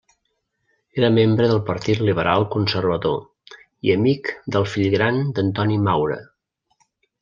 Era 1.01 1.11
membre 1.17 1.49
del 1.51 1.61
Partit 1.67 2.01
Liberal 2.07 2.47
Conservador 2.57 3.21
i 3.91 3.95
amic 3.99 4.35
del 4.57 4.69
fill 4.75 4.93
gran 4.99 5.25
d'Antoni 5.39 5.83
Maura. 5.91 6.23